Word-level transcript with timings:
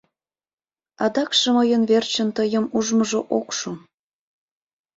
Адакше 1.05 1.49
мыйын 1.57 1.83
верчын 1.89 2.29
тыйым 2.37 2.65
ужмыжо 2.77 3.19
ок 3.37 3.47
шу... 3.57 3.71